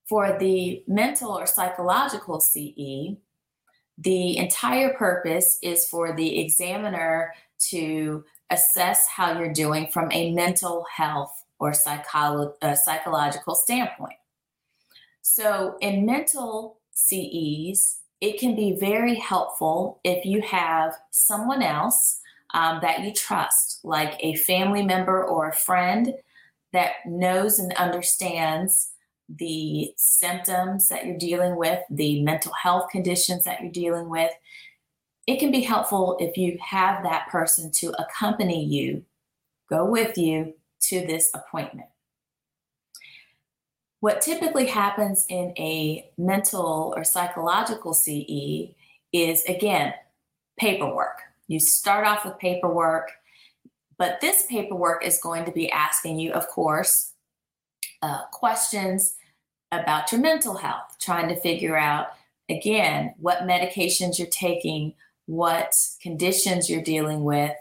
For 0.09 0.35
the 0.39 0.83
mental 0.87 1.37
or 1.37 1.45
psychological 1.45 2.39
CE, 2.39 3.17
the 3.99 4.37
entire 4.37 4.95
purpose 4.95 5.59
is 5.61 5.87
for 5.87 6.15
the 6.15 6.39
examiner 6.41 7.33
to 7.69 8.25
assess 8.49 9.05
how 9.07 9.37
you're 9.37 9.53
doing 9.53 9.89
from 9.93 10.11
a 10.11 10.31
mental 10.31 10.87
health 10.91 11.44
or 11.59 11.71
psycholo- 11.71 12.53
uh, 12.61 12.75
psychological 12.75 13.55
standpoint. 13.55 14.17
So, 15.21 15.77
in 15.81 16.05
mental 16.05 16.77
CEs, 16.91 17.99
it 18.21 18.39
can 18.39 18.55
be 18.55 18.77
very 18.79 19.15
helpful 19.15 19.99
if 20.03 20.25
you 20.25 20.41
have 20.41 20.95
someone 21.11 21.61
else 21.61 22.19
um, 22.53 22.79
that 22.81 23.01
you 23.01 23.11
trust, 23.11 23.79
like 23.83 24.15
a 24.19 24.35
family 24.35 24.83
member 24.83 25.23
or 25.23 25.49
a 25.49 25.55
friend 25.55 26.13
that 26.73 26.93
knows 27.05 27.59
and 27.59 27.73
understands 27.73 28.91
the 29.27 29.93
symptoms 29.97 30.87
that 30.87 31.05
you're 31.05 31.17
dealing 31.17 31.55
with, 31.55 31.79
the 31.89 32.21
mental 32.21 32.53
health 32.53 32.89
conditions 32.91 33.43
that 33.43 33.61
you're 33.61 33.71
dealing 33.71 34.09
with. 34.09 34.31
It 35.27 35.39
can 35.39 35.51
be 35.51 35.61
helpful 35.61 36.17
if 36.19 36.37
you 36.37 36.57
have 36.61 37.03
that 37.03 37.27
person 37.29 37.71
to 37.71 37.93
accompany 37.99 38.63
you, 38.63 39.03
go 39.69 39.85
with 39.85 40.17
you 40.17 40.53
to 40.89 41.05
this 41.05 41.29
appointment. 41.33 41.87
What 43.99 44.21
typically 44.21 44.67
happens 44.67 45.25
in 45.29 45.53
a 45.57 46.09
mental 46.17 46.93
or 46.95 47.03
psychological 47.03 47.93
CE 47.93 48.75
is 49.11 49.43
again, 49.45 49.93
paperwork. 50.57 51.19
You 51.47 51.59
start 51.59 52.05
off 52.05 52.25
with 52.25 52.37
paperwork, 52.37 53.11
but 53.97 54.21
this 54.21 54.45
paperwork 54.49 55.05
is 55.05 55.19
going 55.19 55.45
to 55.45 55.51
be 55.51 55.71
asking 55.71 56.19
you, 56.19 56.33
of 56.33 56.47
course, 56.47 57.13
uh, 58.01 58.25
questions 58.31 59.15
about 59.71 60.11
your 60.11 60.21
mental 60.21 60.55
health, 60.55 60.97
trying 60.99 61.27
to 61.29 61.39
figure 61.39 61.77
out, 61.77 62.07
again, 62.49 63.13
what 63.17 63.39
medications 63.39 64.19
you're 64.19 64.27
taking, 64.27 64.93
what 65.25 65.73
conditions 66.01 66.69
you're 66.69 66.83
dealing 66.83 67.23
with, 67.23 67.55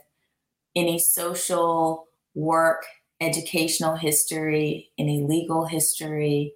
any 0.77 0.99
social, 0.99 2.07
work, 2.35 2.85
educational 3.21 3.97
history, 3.97 4.91
any 4.99 5.23
legal 5.23 5.67
history 5.67 6.55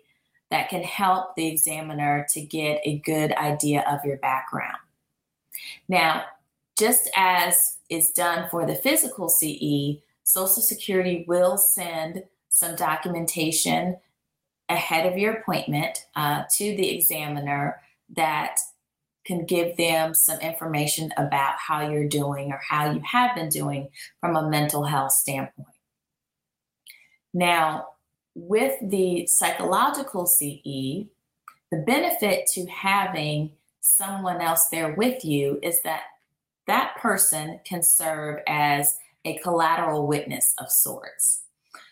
that 0.51 0.69
can 0.69 0.83
help 0.83 1.37
the 1.37 1.47
examiner 1.47 2.27
to 2.31 2.41
get 2.41 2.81
a 2.85 2.99
good 3.01 3.33
idea 3.33 3.85
of 3.89 4.05
your 4.05 4.17
background. 4.17 4.79
Now, 5.89 6.25
just 6.79 7.11
as 7.17 7.79
is 7.91 8.11
done 8.11 8.49
for 8.51 8.67
the 8.67 8.75
physical 8.75 9.29
CE, 9.29 10.01
Social 10.23 10.63
Security 10.63 11.25
will 11.27 11.59
send 11.59 12.25
some 12.51 12.77
documentation 12.77 13.97
ahead 14.69 15.11
of 15.11 15.19
your 15.19 15.35
appointment 15.35 16.07
uh, 16.15 16.45
to 16.57 16.77
the 16.77 16.91
examiner 16.95 17.81
that 18.15 18.59
can 19.25 19.45
give 19.45 19.77
them 19.77 20.15
some 20.15 20.39
information 20.41 21.13
about 21.17 21.55
how 21.59 21.89
you're 21.89 22.09
doing 22.09 22.51
or 22.51 22.61
how 22.67 22.91
you 22.91 23.01
have 23.05 23.35
been 23.35 23.49
doing 23.49 23.89
from 24.21 24.37
a 24.37 24.49
mental 24.49 24.85
health 24.85 25.13
standpoint. 25.13 25.69
Now, 27.33 27.89
with 28.35 28.77
the 28.83 29.27
psychological 29.27 30.27
CE, 30.27 31.07
the 31.71 31.85
benefit 31.87 32.47
to 32.55 32.67
having 32.67 33.53
someone 33.81 34.41
else 34.41 34.69
there 34.69 34.95
with 34.95 35.25
you 35.25 35.59
is 35.63 35.83
that 35.83 36.03
that 36.67 36.97
person 36.99 37.61
can 37.65 37.83
serve 37.83 38.41
as 38.47 38.99
a 39.25 39.39
collateral 39.39 40.07
witness 40.07 40.55
of 40.59 40.71
sorts. 40.71 41.43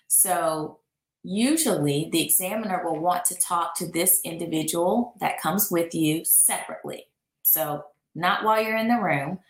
So, 0.07 0.79
usually 1.23 2.09
the 2.13 2.25
examiner 2.25 2.83
will 2.85 3.01
want 3.01 3.25
to 3.27 3.35
talk 3.35 3.75
to 3.77 3.91
this 3.91 4.21
individual 4.25 5.15
that 5.21 5.41
comes 5.41 5.71
with 5.71 5.95
you 5.95 6.25
separately. 6.25 7.07
So, 7.43 7.85
not 8.15 8.45
while 8.45 8.63
you're 8.63 8.77
in 8.77 8.89
the 8.89 9.01
room, 9.01 9.41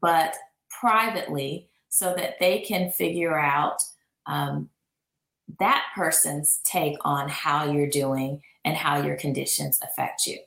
but 0.00 0.36
privately 0.70 1.68
so 1.88 2.14
that 2.14 2.38
they 2.40 2.60
can 2.60 2.90
figure 2.90 3.38
out 3.38 3.82
um, 4.26 4.70
that 5.58 5.84
person's 5.94 6.60
take 6.64 6.96
on 7.02 7.28
how 7.28 7.70
you're 7.70 7.88
doing 7.88 8.42
and 8.64 8.76
how 8.76 9.02
your 9.02 9.16
conditions 9.16 9.80
affect 9.82 10.26
you. 10.26 10.38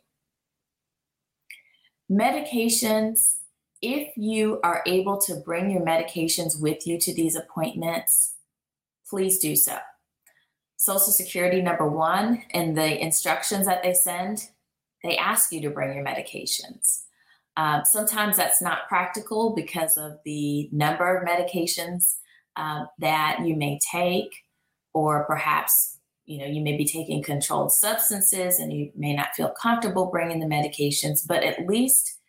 Medications, 2.12 3.38
if 3.82 4.16
you 4.18 4.60
are 4.64 4.84
able 4.86 5.20
to 5.22 5.36
bring 5.36 5.72
your 5.72 5.82
medications 5.82 6.60
with 6.60 6.86
you 6.86 7.00
to 7.00 7.14
these 7.14 7.36
appointments, 7.36 8.36
please 9.10 9.40
do 9.40 9.56
so. 9.56 9.78
Social 10.78 11.14
Security, 11.14 11.62
number 11.62 11.88
one, 11.88 12.44
in 12.54 12.74
the 12.74 13.02
instructions 13.02 13.66
that 13.66 13.84
they 13.84 13.94
send, 13.94 14.50
they 15.04 15.16
ask 15.18 15.52
you 15.52 15.62
to 15.62 15.70
bring 15.70 15.94
your 15.94 16.04
medications. 16.04 17.04
Um, 17.58 17.84
sometimes 17.86 18.38
that's 18.38 18.62
not 18.62 18.88
practical 18.88 19.54
because 19.56 19.98
of 19.98 20.14
the 20.26 20.70
number 20.72 21.18
of 21.18 21.28
medications 21.28 22.16
uh, 22.56 22.86
that 23.00 23.40
you 23.46 23.56
may 23.56 23.80
take, 23.92 24.32
or 24.94 25.26
perhaps 25.26 25.98
you 26.26 26.38
know 26.38 26.46
you 26.46 26.62
may 26.62 26.78
be 26.78 26.86
taking 26.86 27.24
controlled 27.24 27.72
substances 27.72 28.60
and 28.60 28.72
you 28.72 28.92
may 28.96 29.14
not 29.14 29.36
feel 29.36 29.50
comfortable 29.50 30.08
bringing 30.08 30.40
the 30.40 30.46
medications. 30.46 31.28
But 31.28 31.44
at 31.44 31.68
least, 31.68 32.20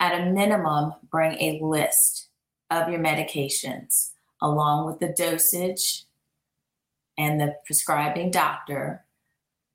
at 0.00 0.20
a 0.20 0.30
minimum, 0.30 0.94
bring 1.10 1.32
a 1.40 1.60
list 1.62 2.28
of 2.70 2.88
your 2.88 3.00
medications 3.00 4.12
along 4.40 4.86
with 4.86 4.98
the 4.98 5.14
dosage 5.16 6.04
and 7.18 7.40
the 7.40 7.54
prescribing 7.66 8.30
doctor 8.30 9.04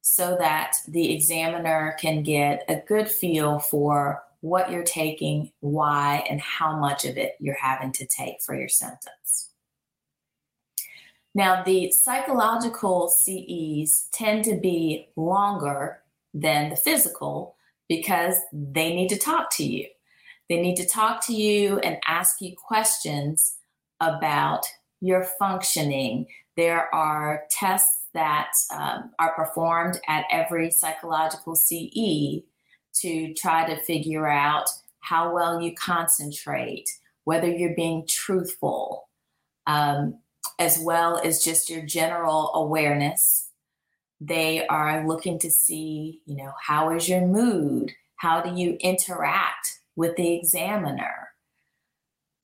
so 0.01 0.37
that 0.39 0.73
the 0.87 1.13
examiner 1.13 1.95
can 1.99 2.23
get 2.23 2.63
a 2.67 2.81
good 2.87 3.09
feel 3.09 3.59
for 3.59 4.23
what 4.41 4.71
you're 4.71 4.83
taking, 4.83 5.51
why, 5.59 6.25
and 6.29 6.39
how 6.39 6.77
much 6.77 7.05
of 7.05 7.17
it 7.17 7.35
you're 7.39 7.57
having 7.59 7.91
to 7.91 8.05
take 8.05 8.41
for 8.41 8.55
your 8.55 8.69
symptoms. 8.69 9.49
Now, 11.37 11.61
the 11.63 11.91
psychological 11.91 13.09
CEs 13.09 14.09
tend 14.11 14.43
to 14.45 14.59
be 14.59 15.09
longer 15.15 15.99
than 16.33 16.71
the 16.71 16.75
physical 16.75 17.55
because 17.87 18.37
they 18.51 18.95
need 18.95 19.09
to 19.09 19.19
talk 19.19 19.55
to 19.57 19.63
you. 19.63 19.85
They 20.49 20.59
need 20.59 20.77
to 20.77 20.87
talk 20.87 21.23
to 21.27 21.35
you 21.35 21.77
and 21.79 21.97
ask 22.07 22.41
you 22.41 22.55
questions 22.57 23.57
about 23.99 24.65
your 24.99 25.25
functioning. 25.37 26.25
There 26.55 26.93
are 26.93 27.43
tests 27.51 28.07
that 28.15 28.49
um, 28.75 29.11
are 29.19 29.35
performed 29.35 29.99
at 30.07 30.25
every 30.31 30.71
psychological 30.71 31.55
CE 31.55 32.41
to 33.01 33.33
try 33.35 33.71
to 33.71 33.79
figure 33.83 34.27
out 34.27 34.69
how 35.01 35.31
well 35.35 35.61
you 35.61 35.75
concentrate, 35.75 36.89
whether 37.25 37.47
you're 37.47 37.75
being 37.75 38.07
truthful, 38.07 39.07
um, 39.67 40.17
as 40.59 40.79
well 40.79 41.19
as 41.23 41.43
just 41.43 41.69
your 41.69 41.81
general 41.81 42.51
awareness. 42.53 43.49
They 44.19 44.65
are 44.67 45.07
looking 45.07 45.39
to 45.39 45.51
see, 45.51 46.21
you 46.25 46.35
know, 46.35 46.51
how 46.61 46.91
is 46.95 47.07
your 47.07 47.21
mood? 47.21 47.91
How 48.15 48.41
do 48.41 48.59
you 48.59 48.77
interact 48.79 49.79
with 49.95 50.15
the 50.15 50.33
examiner? 50.33 51.29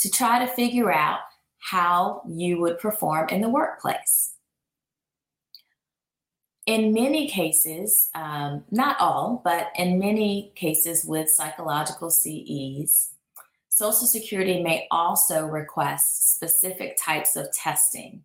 To 0.01 0.11
try 0.11 0.45
to 0.45 0.51
figure 0.51 0.91
out 0.91 1.19
how 1.59 2.21
you 2.27 2.59
would 2.59 2.77
perform 2.79 3.29
in 3.29 3.41
the 3.41 3.49
workplace 3.49 4.33
in 6.65 6.93
many 6.93 7.27
cases, 7.27 8.09
um, 8.15 8.63
not 8.71 8.99
all, 8.99 9.41
but 9.43 9.71
in 9.75 9.99
many 9.99 10.53
cases 10.55 11.03
with 11.05 11.29
psychological 11.29 12.09
CEs, 12.09 13.12
Social 13.75 14.05
Security 14.05 14.61
may 14.61 14.87
also 14.91 15.47
request 15.47 16.29
specific 16.29 16.95
types 17.03 17.35
of 17.35 17.51
testing. 17.53 18.21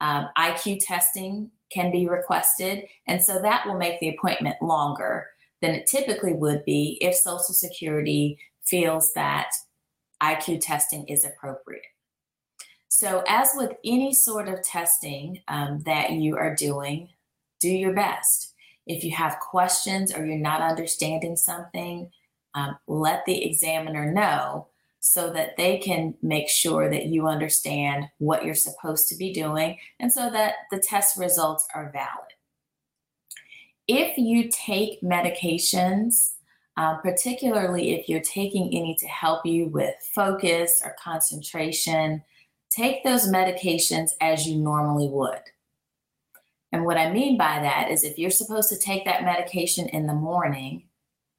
Um, 0.00 0.30
IQ 0.36 0.84
testing 0.84 1.52
can 1.70 1.92
be 1.92 2.08
requested, 2.08 2.86
and 3.06 3.22
so 3.22 3.40
that 3.40 3.64
will 3.64 3.78
make 3.78 4.00
the 4.00 4.08
appointment 4.08 4.56
longer 4.60 5.28
than 5.62 5.76
it 5.76 5.86
typically 5.86 6.32
would 6.32 6.64
be 6.64 6.98
if 7.00 7.14
Social 7.14 7.54
Security 7.54 8.36
feels 8.64 9.12
that 9.12 9.52
IQ 10.20 10.60
testing 10.60 11.06
is 11.06 11.24
appropriate. 11.24 11.84
So, 12.88 13.22
as 13.28 13.52
with 13.54 13.70
any 13.84 14.12
sort 14.12 14.48
of 14.48 14.60
testing 14.64 15.40
um, 15.46 15.84
that 15.86 16.10
you 16.10 16.36
are 16.36 16.56
doing, 16.56 17.10
do 17.60 17.68
your 17.68 17.94
best. 17.94 18.54
If 18.88 19.04
you 19.04 19.12
have 19.12 19.38
questions 19.38 20.12
or 20.12 20.26
you're 20.26 20.36
not 20.36 20.62
understanding 20.62 21.36
something, 21.36 22.10
um, 22.54 22.76
let 22.88 23.24
the 23.24 23.44
examiner 23.44 24.10
know 24.10 24.66
so 25.00 25.32
that 25.32 25.56
they 25.56 25.78
can 25.78 26.14
make 26.22 26.48
sure 26.48 26.90
that 26.90 27.06
you 27.06 27.26
understand 27.26 28.04
what 28.18 28.44
you're 28.44 28.54
supposed 28.54 29.08
to 29.08 29.16
be 29.16 29.32
doing 29.32 29.78
and 29.98 30.12
so 30.12 30.30
that 30.30 30.54
the 30.70 30.78
test 30.78 31.16
results 31.18 31.66
are 31.74 31.90
valid. 31.90 32.28
If 33.88 34.18
you 34.18 34.50
take 34.52 35.00
medications, 35.00 36.34
uh, 36.76 36.98
particularly 36.98 37.92
if 37.92 38.08
you're 38.08 38.20
taking 38.20 38.66
any 38.66 38.94
to 39.00 39.06
help 39.06 39.44
you 39.46 39.66
with 39.66 39.94
focus 40.14 40.82
or 40.84 40.94
concentration, 41.02 42.22
take 42.70 43.02
those 43.02 43.26
medications 43.26 44.10
as 44.20 44.46
you 44.46 44.56
normally 44.56 45.08
would. 45.08 45.40
And 46.72 46.84
what 46.84 46.98
I 46.98 47.12
mean 47.12 47.36
by 47.36 47.58
that 47.60 47.90
is 47.90 48.04
if 48.04 48.18
you're 48.18 48.30
supposed 48.30 48.68
to 48.68 48.78
take 48.78 49.04
that 49.06 49.24
medication 49.24 49.88
in 49.88 50.06
the 50.06 50.14
morning, 50.14 50.84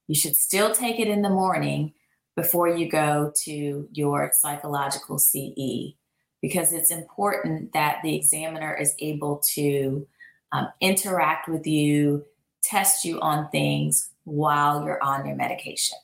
you 0.08 0.14
should 0.14 0.36
still 0.36 0.74
take 0.74 0.98
it 0.98 1.08
in 1.08 1.22
the 1.22 1.30
morning 1.30 1.94
before 2.36 2.68
you 2.68 2.88
go 2.88 3.32
to 3.44 3.88
your 3.92 4.30
psychological 4.34 5.18
CE 5.18 5.94
because 6.40 6.72
it's 6.72 6.90
important 6.90 7.72
that 7.72 7.98
the 8.02 8.16
examiner 8.16 8.74
is 8.74 8.94
able 8.98 9.40
to 9.54 10.06
um, 10.52 10.68
interact 10.80 11.48
with 11.48 11.66
you, 11.66 12.24
test 12.62 13.04
you 13.04 13.20
on 13.20 13.48
things 13.50 14.10
while 14.24 14.84
you're 14.84 15.02
on 15.02 15.26
your 15.26 15.36
medication 15.36 15.98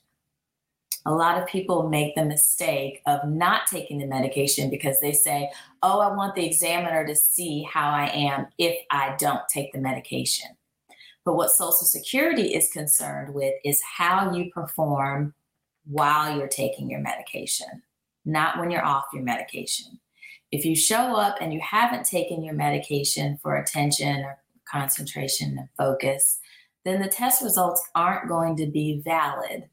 a 1.09 1.14
lot 1.14 1.41
of 1.41 1.49
people 1.49 1.88
make 1.88 2.14
the 2.14 2.25
mistake 2.25 3.01
of 3.07 3.27
not 3.27 3.67
taking 3.67 3.99
the 3.99 4.07
medication 4.07 4.69
because 4.69 5.01
they 5.01 5.12
say, 5.12 5.51
Oh, 5.83 6.01
I 6.01 6.14
want 6.14 6.35
the 6.35 6.45
examiner 6.45 7.07
to 7.07 7.17
see 7.17 7.62
how 7.62 7.88
I 7.91 8.09
am 8.09 8.47
if 8.59 8.77
I 8.91 9.17
don't 9.19 9.41
take 9.49 9.73
the 9.73 9.81
medication. 9.81 10.49
But 11.25 11.37
what 11.37 11.51
Social 11.51 11.87
Security 11.87 12.55
is 12.55 12.71
concerned 12.71 13.33
with 13.35 13.55
is 13.64 13.81
how 13.83 14.35
you 14.35 14.51
perform 14.51 15.33
while 15.88 16.37
you're 16.37 16.48
taking 16.48 16.90
your 16.90 17.01
medication, 17.01 17.83
not 18.24 18.59
when 18.59 18.70
you're 18.70 18.85
off 18.85 19.07
your 19.12 19.22
medication. 19.22 19.98
If 20.51 20.64
you 20.64 20.77
show 20.77 21.16
up 21.16 21.37
and 21.40 21.53
you 21.53 21.61
haven't 21.61 22.07
taken 22.07 22.42
your 22.42 22.55
medication 22.55 23.38
for 23.42 23.57
attention 23.57 24.24
or 24.24 24.38
concentration 24.70 25.57
and 25.59 25.68
focus, 25.77 26.38
then 26.85 27.03
the 27.03 27.09
test 27.09 27.42
results 27.42 27.87
aren't 27.94 28.29
going 28.29 28.57
to 28.57 28.66
be 28.66 29.03
valid 29.05 29.68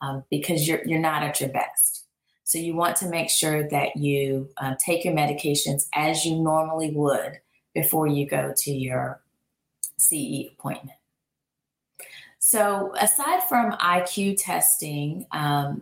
um, 0.00 0.24
because 0.30 0.66
you're, 0.68 0.84
you're 0.86 1.00
not 1.00 1.22
at 1.22 1.40
your 1.40 1.50
best. 1.50 2.06
So 2.44 2.58
you 2.58 2.74
want 2.74 2.96
to 2.96 3.08
make 3.08 3.30
sure 3.30 3.68
that 3.68 3.96
you 3.96 4.50
uh, 4.58 4.74
take 4.84 5.04
your 5.04 5.14
medications 5.14 5.86
as 5.94 6.24
you 6.24 6.40
normally 6.40 6.90
would 6.90 7.40
before 7.74 8.06
you 8.06 8.26
go 8.26 8.52
to 8.56 8.70
your 8.70 9.20
CE 9.98 10.52
appointment. 10.52 10.98
So 12.46 12.92
aside 13.00 13.42
from 13.48 13.72
IQ 13.72 14.36
testing, 14.38 15.24
um, 15.32 15.80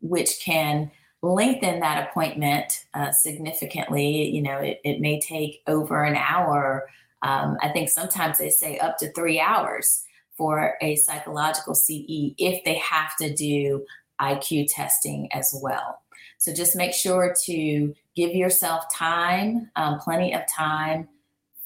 which 0.00 0.40
can 0.42 0.90
lengthen 1.20 1.80
that 1.80 2.08
appointment 2.08 2.86
uh, 2.94 3.12
significantly, 3.12 4.30
you 4.30 4.40
know, 4.40 4.56
it, 4.60 4.80
it, 4.82 5.02
may 5.02 5.20
take 5.20 5.62
over 5.66 6.02
an 6.02 6.16
hour. 6.16 6.88
Um, 7.20 7.58
I 7.60 7.68
think 7.68 7.90
sometimes 7.90 8.38
they 8.38 8.48
say 8.48 8.78
up 8.78 8.96
to 9.00 9.12
three 9.12 9.38
hours 9.38 10.02
for 10.38 10.78
a 10.80 10.96
psychological 10.96 11.74
CE 11.74 12.32
if 12.38 12.64
they 12.64 12.78
have 12.78 13.14
to 13.18 13.34
do 13.34 13.84
IQ 14.22 14.68
testing 14.70 15.30
as 15.34 15.54
well. 15.62 16.00
So 16.38 16.54
just 16.54 16.76
make 16.76 16.94
sure 16.94 17.34
to 17.44 17.94
give 18.16 18.34
yourself 18.34 18.84
time, 18.90 19.70
um, 19.76 19.98
plenty 19.98 20.32
of 20.32 20.44
time 20.50 21.10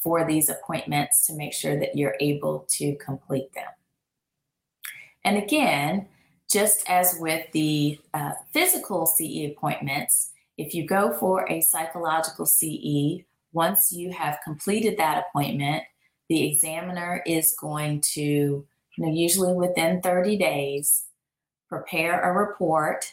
for 0.00 0.26
these 0.26 0.48
appointments 0.48 1.24
to 1.28 1.34
make 1.34 1.52
sure 1.52 1.78
that 1.78 1.94
you're 1.94 2.16
able 2.18 2.66
to 2.70 2.96
complete 2.96 3.54
them. 3.54 3.68
And 5.24 5.38
again, 5.38 6.08
just 6.50 6.88
as 6.88 7.16
with 7.18 7.50
the 7.52 7.98
uh, 8.12 8.32
physical 8.52 9.06
CE 9.06 9.50
appointments, 9.50 10.30
if 10.56 10.74
you 10.74 10.86
go 10.86 11.12
for 11.12 11.50
a 11.50 11.60
psychological 11.60 12.46
CE, 12.46 13.24
once 13.52 13.92
you 13.92 14.12
have 14.12 14.38
completed 14.44 14.98
that 14.98 15.24
appointment, 15.28 15.82
the 16.28 16.50
examiner 16.50 17.22
is 17.26 17.56
going 17.58 18.02
to, 18.12 18.20
you 18.22 18.66
know, 18.98 19.12
usually 19.12 19.52
within 19.52 20.00
30 20.00 20.36
days, 20.36 21.04
prepare 21.68 22.20
a 22.20 22.32
report, 22.32 23.04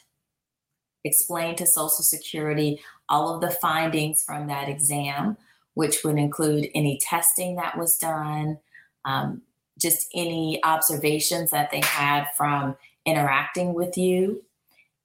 explain 1.04 1.56
to 1.56 1.65
Social 1.65 2.04
Security 2.04 2.82
all 3.10 3.34
of 3.34 3.41
the 3.41 3.50
findings 3.50 4.24
from 4.24 4.47
that 4.47 4.69
exam, 4.69 5.38
which 5.74 6.04
would 6.04 6.17
include 6.17 6.69
any 6.76 6.97
testing 7.00 7.56
that 7.56 7.78
was 7.78 7.97
done, 7.97 8.60
um, 9.06 9.41
just 9.82 10.08
any 10.13 10.63
observations 10.63 11.52
that 11.52 11.72
they 11.72 11.82
had 11.82 12.26
from 12.36 12.76
interacting 13.06 13.74
with 13.74 13.98
you, 13.98 14.44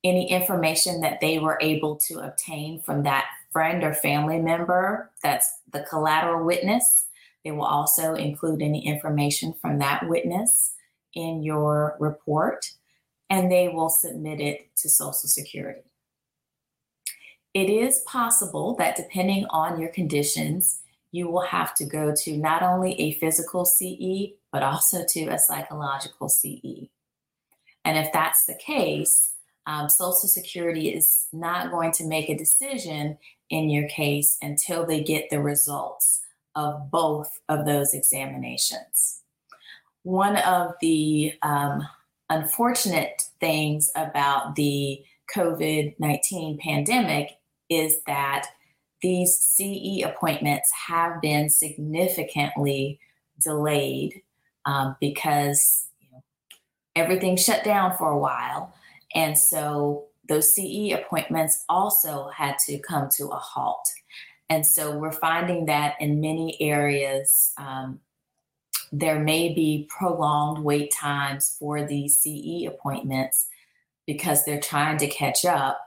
any 0.05 0.31
information 0.31 1.01
that 1.01 1.21
they 1.21 1.39
were 1.39 1.59
able 1.61 1.97
to 1.97 2.19
obtain 2.19 2.81
from 2.81 3.03
that 3.05 3.25
friend 3.51 3.83
or 3.83 3.95
family 3.95 4.39
member 4.39 5.11
that's 5.23 5.61
the 5.73 5.81
collateral 5.89 6.45
witness 6.45 7.07
they 7.47 7.53
will 7.53 7.63
also 7.63 8.15
include 8.15 8.61
any 8.61 8.85
information 8.85 9.55
from 9.63 9.79
that 9.79 10.09
witness 10.09 10.75
in 11.15 11.45
your 11.45 11.97
report. 12.01 12.73
and 13.31 13.51
they 13.51 13.69
will 13.69 13.89
submit 13.89 14.41
it 14.41 14.69
to 14.77 14.89
Social 14.89 15.29
Security. 15.29 15.83
It 17.55 17.69
is 17.69 18.01
possible 18.07 18.77
that 18.77 18.97
depending 18.97 19.47
on 19.51 19.81
your 19.81 19.91
conditions, 19.91 20.83
you 21.11 21.29
will 21.29 21.47
have 21.47 21.75
to 21.75 21.85
go 21.85 22.15
to 22.23 22.37
not 22.37 22.63
only 22.63 23.01
a 23.01 23.15
physical 23.15 23.65
CE, 23.65 24.35
but 24.57 24.63
also 24.63 25.05
to 25.07 25.27
a 25.27 25.39
psychological 25.39 26.31
CE. 26.31 26.89
And 27.85 27.99
if 27.99 28.11
that's 28.11 28.47
the 28.47 28.55
case, 28.55 29.35
um, 29.67 29.91
Social 29.91 30.31
Security 30.31 30.89
is 30.89 31.27
not 31.31 31.71
going 31.71 31.93
to 31.93 32.07
make 32.07 32.31
a 32.31 32.39
decision 32.39 33.19
in 33.51 33.69
your 33.69 33.87
case 33.89 34.39
until 34.41 34.87
they 34.87 35.03
get 35.03 35.29
the 35.29 35.43
results 35.43 36.23
of 36.55 36.91
both 36.91 37.39
of 37.51 37.67
those 37.67 37.93
examinations. 37.93 39.21
One 40.05 40.39
of 40.39 40.73
the 40.81 41.35
um, 41.43 41.87
unfortunate 42.31 43.25
things 43.39 43.91
about 43.95 44.57
the 44.57 45.05
COVID 45.37 45.97
19 45.99 46.57
pandemic 46.61 47.33
is 47.69 47.99
that 48.07 48.47
these 49.03 49.37
CE 49.37 50.03
appointments 50.03 50.73
have 50.89 51.21
been 51.21 51.51
significantly 51.51 53.01
delayed 53.39 54.23
um, 54.67 54.97
because 55.01 55.87
you 56.01 56.09
know, 56.13 56.23
everything 56.95 57.37
shut 57.37 57.65
down 57.65 57.97
for 57.97 58.11
a 58.11 58.19
while. 58.19 58.75
And 59.15 59.39
so 59.39 60.07
those 60.29 60.53
CE 60.53 60.93
appointments 60.93 61.65
also 61.69 62.29
had 62.29 62.59
to 62.67 62.79
come 62.79 63.09
to 63.17 63.29
a 63.29 63.37
halt. 63.37 63.89
And 64.51 64.67
so 64.67 64.97
we're 64.97 65.13
finding 65.13 65.67
that 65.67 65.95
in 66.01 66.21
many 66.21 66.61
areas, 66.61 67.53
um, 67.57 68.01
there 68.93 69.19
may 69.19 69.53
be 69.53 69.89
prolonged 69.89 70.65
wait 70.65 70.93
times 70.93 71.57
for 71.59 71.85
these 71.85 72.17
CE 72.19 72.67
appointments 72.67 73.47
because 74.07 74.45
they're 74.45 74.61
trying 74.61 74.99
to 74.99 75.09
catch 75.09 75.45
up 75.45 75.81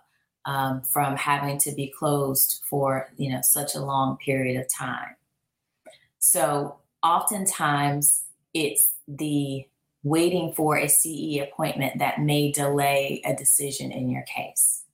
um, 0.45 0.81
from 0.81 1.15
having 1.15 1.57
to 1.59 1.71
be 1.71 1.87
closed 1.87 2.61
for 2.69 3.09
you 3.17 3.31
know 3.31 3.41
such 3.41 3.75
a 3.75 3.79
long 3.79 4.17
period 4.17 4.59
of 4.59 4.67
time. 4.71 5.15
So 6.19 6.79
oftentimes 7.03 8.23
it's 8.53 8.93
the 9.07 9.65
waiting 10.03 10.53
for 10.53 10.77
a 10.77 10.87
CE 10.87 11.39
appointment 11.41 11.99
that 11.99 12.21
may 12.21 12.51
delay 12.51 13.21
a 13.25 13.35
decision 13.35 13.91
in 13.91 14.09
your 14.09 14.23
case. 14.23 14.85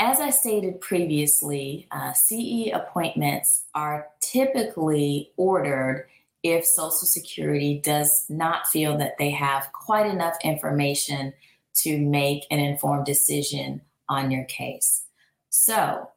As 0.00 0.20
I 0.20 0.30
stated 0.30 0.80
previously, 0.80 1.86
uh, 1.90 2.12
CE 2.12 2.70
appointments 2.72 3.64
are 3.74 4.08
typically 4.20 5.30
ordered 5.36 6.08
if 6.42 6.66
Social 6.66 7.06
Security 7.06 7.80
does 7.82 8.26
not 8.28 8.66
feel 8.66 8.98
that 8.98 9.16
they 9.18 9.30
have 9.30 9.72
quite 9.72 10.06
enough 10.06 10.36
information 10.44 11.32
to 11.76 11.98
make 11.98 12.44
an 12.50 12.58
informed 12.58 13.06
decision 13.06 13.80
on 14.08 14.30
your 14.30 14.44
case. 14.44 15.04
So, 15.48 16.10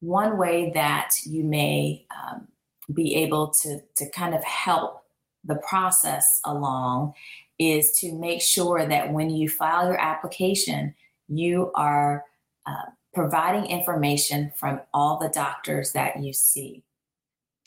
one 0.00 0.36
way 0.36 0.72
that 0.74 1.14
you 1.24 1.44
may 1.44 2.06
um, 2.10 2.48
be 2.92 3.14
able 3.16 3.48
to, 3.62 3.80
to 3.96 4.10
kind 4.10 4.34
of 4.34 4.42
help 4.44 5.02
the 5.44 5.56
process 5.56 6.40
along 6.44 7.14
is 7.58 7.92
to 7.98 8.12
make 8.12 8.40
sure 8.40 8.86
that 8.86 9.12
when 9.12 9.30
you 9.30 9.48
file 9.48 9.86
your 9.86 10.00
application, 10.00 10.94
you 11.28 11.70
are 11.74 12.24
uh, 12.66 12.90
providing 13.14 13.66
information 13.66 14.52
from 14.56 14.80
all 14.92 15.18
the 15.18 15.28
doctors 15.28 15.92
that 15.92 16.22
you 16.22 16.32
see 16.32 16.82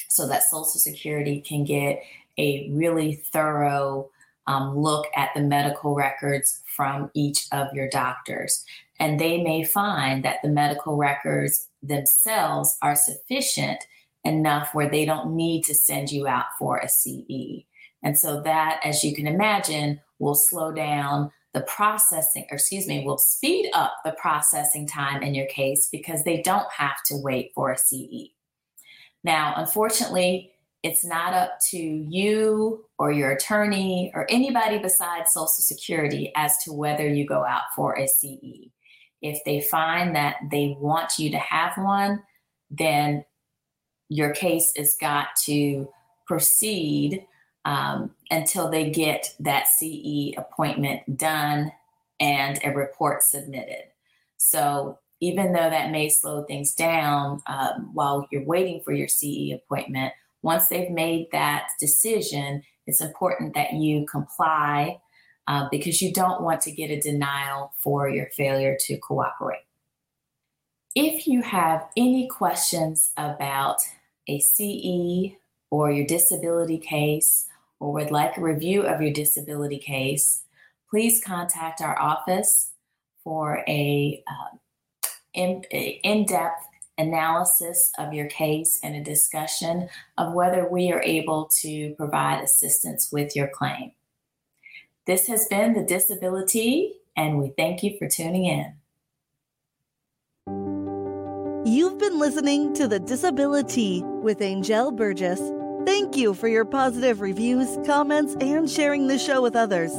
so 0.09 0.27
that 0.27 0.43
Social 0.43 0.65
Security 0.65 1.41
can 1.41 1.63
get 1.63 2.01
a 2.37 2.69
really 2.71 3.15
thorough 3.15 4.09
um, 4.47 4.77
look 4.77 5.07
at 5.15 5.29
the 5.35 5.41
medical 5.41 5.95
records 5.95 6.61
from 6.75 7.09
each 7.13 7.47
of 7.51 7.73
your 7.73 7.89
doctors. 7.89 8.63
And 8.99 9.19
they 9.19 9.41
may 9.41 9.63
find 9.63 10.23
that 10.23 10.41
the 10.41 10.49
medical 10.49 10.95
records 10.95 11.67
themselves 11.81 12.77
are 12.81 12.95
sufficient 12.95 13.85
enough 14.25 14.73
where 14.73 14.89
they 14.89 15.05
don't 15.05 15.35
need 15.35 15.63
to 15.63 15.75
send 15.75 16.11
you 16.11 16.27
out 16.27 16.45
for 16.59 16.77
a 16.77 16.89
CE. 16.89 17.65
And 18.03 18.17
so 18.17 18.41
that, 18.41 18.79
as 18.83 19.03
you 19.03 19.15
can 19.15 19.27
imagine, 19.27 20.01
will 20.19 20.35
slow 20.35 20.71
down 20.71 21.31
the 21.53 21.61
processing, 21.61 22.45
or 22.51 22.55
excuse 22.55 22.85
me, 22.85 23.05
will 23.05 23.17
speed 23.17 23.71
up 23.73 23.93
the 24.03 24.11
processing 24.19 24.85
time 24.85 25.23
in 25.23 25.33
your 25.33 25.47
case 25.47 25.87
because 25.91 26.23
they 26.23 26.41
don't 26.41 26.69
have 26.71 26.97
to 27.05 27.15
wait 27.15 27.51
for 27.55 27.71
a 27.71 27.77
CE. 27.77 28.31
Now, 29.23 29.53
unfortunately, 29.55 30.51
it's 30.83 31.03
not 31.03 31.33
up 31.33 31.57
to 31.71 31.77
you 31.77 32.85
or 32.99 33.11
your 33.11 33.31
attorney 33.31 34.11
or 34.13 34.27
anybody 34.29 34.77
besides 34.77 35.31
Social 35.31 35.47
Security 35.47 36.31
as 36.35 36.57
to 36.63 36.73
whether 36.73 37.07
you 37.07 37.25
go 37.25 37.43
out 37.43 37.63
for 37.75 37.97
a 37.97 38.07
CE. 38.07 38.69
If 39.21 39.43
they 39.45 39.61
find 39.61 40.15
that 40.15 40.35
they 40.51 40.77
want 40.79 41.17
you 41.17 41.31
to 41.31 41.39
have 41.39 41.71
one, 41.77 42.21
then 42.69 43.25
your 44.09 44.33
case 44.33 44.73
has 44.77 44.95
got 44.99 45.29
to 45.45 45.87
proceed 46.27 47.25
um, 47.65 48.11
until 48.29 48.69
they 48.69 48.89
get 48.89 49.33
that 49.39 49.67
CE 49.67 50.33
appointment 50.37 51.17
done 51.17 51.71
and 52.19 52.59
a 52.63 52.71
report 52.71 53.23
submitted. 53.23 53.85
So, 54.37 54.99
even 55.21 55.53
though 55.53 55.69
that 55.69 55.91
may 55.91 56.09
slow 56.09 56.43
things 56.43 56.73
down 56.73 57.41
um, 57.47 57.89
while 57.93 58.27
you're 58.31 58.43
waiting 58.43 58.81
for 58.83 58.91
your 58.91 59.07
CE 59.07 59.53
appointment, 59.53 60.13
once 60.41 60.67
they've 60.67 60.91
made 60.91 61.27
that 61.31 61.69
decision, 61.79 62.61
it's 62.85 63.01
important 63.01 63.55
that 63.55 63.73
you 63.73 64.05
comply 64.05 64.99
uh, 65.47 65.67
because 65.71 66.01
you 66.01 66.11
don't 66.13 66.41
want 66.41 66.61
to 66.61 66.71
get 66.71 66.91
a 66.91 66.99
denial 66.99 67.73
for 67.79 68.09
your 68.09 68.27
failure 68.27 68.77
to 68.81 68.97
cooperate. 68.97 69.65
If 70.95 71.27
you 71.27 71.41
have 71.41 71.87
any 71.97 72.27
questions 72.27 73.11
about 73.17 73.81
a 74.27 74.39
CE 74.39 75.35
or 75.69 75.91
your 75.91 76.05
disability 76.05 76.77
case, 76.77 77.47
or 77.79 77.91
would 77.93 78.11
like 78.11 78.37
a 78.37 78.41
review 78.41 78.83
of 78.83 79.01
your 79.01 79.11
disability 79.11 79.77
case, 79.77 80.43
please 80.89 81.21
contact 81.23 81.81
our 81.81 81.99
office 81.99 82.71
for 83.23 83.63
a 83.67 84.23
uh, 84.27 84.57
in, 85.33 85.63
in-depth 85.63 86.65
analysis 86.97 87.91
of 87.97 88.13
your 88.13 88.27
case 88.27 88.79
and 88.83 88.95
a 88.95 89.03
discussion 89.03 89.89
of 90.17 90.33
whether 90.33 90.67
we 90.69 90.91
are 90.91 91.01
able 91.01 91.49
to 91.61 91.93
provide 91.95 92.41
assistance 92.41 93.11
with 93.11 93.35
your 93.35 93.49
claim. 93.49 93.91
This 95.05 95.27
has 95.27 95.47
been 95.47 95.73
the 95.73 95.83
DisabiliTEA, 95.83 96.91
and 97.17 97.37
we 97.37 97.49
thank 97.57 97.83
you 97.83 97.97
for 97.99 98.07
tuning 98.07 98.45
in. 98.45 98.73
You've 101.65 101.97
been 101.97 102.19
listening 102.19 102.75
to 102.75 102.87
The 102.87 102.99
DisabiliTEA 102.99 104.21
with 104.21 104.37
Anjel 104.37 104.95
Burgess. 104.95 105.41
Thank 105.83 106.15
you 106.15 106.35
for 106.35 106.47
your 106.47 106.63
positive 106.63 107.21
reviews, 107.21 107.79
comments, 107.87 108.35
and 108.39 108.69
sharing 108.69 109.07
the 109.07 109.17
show 109.17 109.41
with 109.41 109.55
others. 109.55 109.91